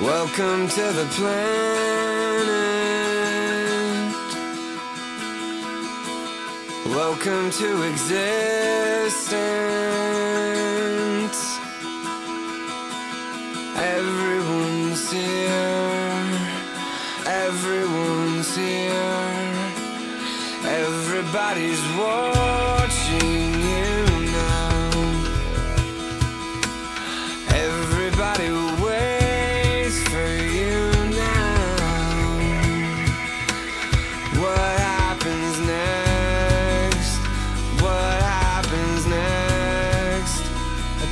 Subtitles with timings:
[0.00, 2.48] Welcome to the planet.
[6.86, 8.40] Welcome to existence.
[13.76, 16.38] Everyone's here.
[17.26, 19.54] Everyone's here.
[20.64, 23.59] Everybody's watching.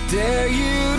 [0.09, 0.98] dare you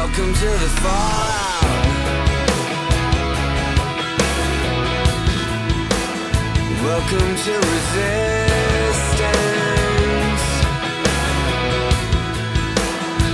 [0.00, 1.64] Welcome to the fallout.
[6.84, 8.04] Welcome to resistance.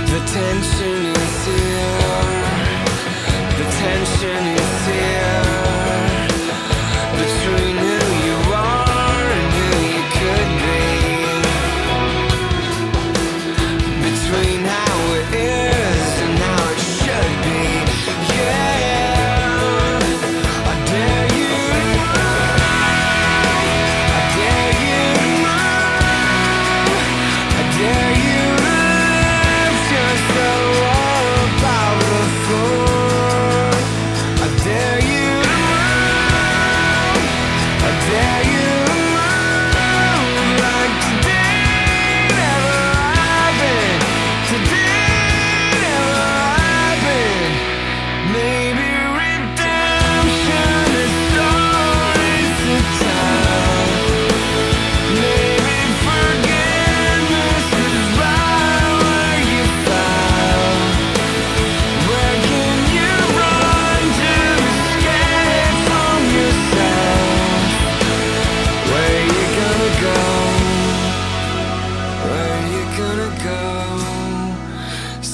[0.09, 2.01] The tension is here.
[3.59, 4.64] The tension is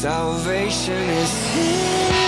[0.02, 2.21] Salvation is here.